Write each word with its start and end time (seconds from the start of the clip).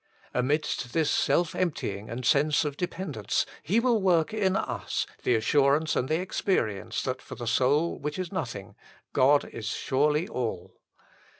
l 0.33 0.39
Amidst 0.39 0.93
this 0.93 1.11
self 1.11 1.53
emptying 1.53 2.09
and 2.09 2.25
sense 2.25 2.65
of 2.65 2.75
dependence 2.75 3.45
He 3.61 3.79
will 3.79 4.01
work 4.01 4.33
in 4.33 4.55
us 4.55 5.05
the 5.21 5.35
assurance 5.35 5.95
and 5.95 6.09
the 6.09 6.19
experience 6.19 7.03
that 7.03 7.21
for 7.21 7.35
the 7.35 7.45
soul 7.45 7.99
which 7.99 8.17
is 8.17 8.31
nothing, 8.31 8.73
God 9.13 9.45
is 9.49 9.67
surely 9.67 10.27
ALL. 10.27 10.81